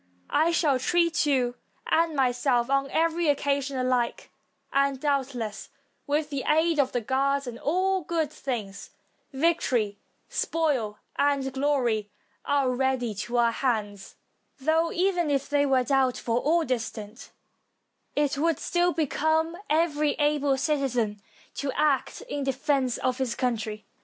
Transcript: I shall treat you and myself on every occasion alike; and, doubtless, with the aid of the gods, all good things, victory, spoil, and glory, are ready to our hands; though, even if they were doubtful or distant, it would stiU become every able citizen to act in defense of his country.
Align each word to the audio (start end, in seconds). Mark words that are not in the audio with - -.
I 0.31 0.49
shall 0.49 0.79
treat 0.79 1.27
you 1.27 1.53
and 1.85 2.15
myself 2.15 2.71
on 2.71 2.89
every 2.89 3.27
occasion 3.27 3.77
alike; 3.77 4.31
and, 4.73 4.99
doubtless, 4.99 5.69
with 6.07 6.31
the 6.31 6.43
aid 6.47 6.79
of 6.79 6.91
the 6.91 7.01
gods, 7.01 7.47
all 7.61 8.01
good 8.03 8.31
things, 8.31 8.89
victory, 9.31 9.99
spoil, 10.27 10.97
and 11.17 11.53
glory, 11.53 12.09
are 12.45 12.71
ready 12.71 13.13
to 13.13 13.37
our 13.37 13.51
hands; 13.51 14.15
though, 14.59 14.91
even 14.91 15.29
if 15.29 15.47
they 15.47 15.67
were 15.67 15.83
doubtful 15.83 16.39
or 16.39 16.65
distant, 16.65 17.29
it 18.15 18.39
would 18.39 18.57
stiU 18.57 18.95
become 18.95 19.55
every 19.69 20.13
able 20.13 20.57
citizen 20.57 21.21
to 21.53 21.71
act 21.73 22.21
in 22.21 22.43
defense 22.43 22.97
of 22.97 23.19
his 23.19 23.35
country. 23.35 23.85